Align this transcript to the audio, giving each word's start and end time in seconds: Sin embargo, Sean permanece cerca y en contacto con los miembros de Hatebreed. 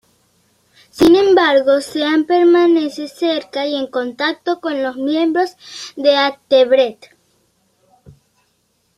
Sin 0.89 1.15
embargo, 1.15 1.79
Sean 1.79 2.25
permanece 2.25 3.07
cerca 3.07 3.67
y 3.67 3.75
en 3.75 3.85
contacto 3.85 4.59
con 4.59 4.81
los 4.81 4.97
miembros 4.97 5.51
de 5.95 6.15
Hatebreed. 6.17 6.97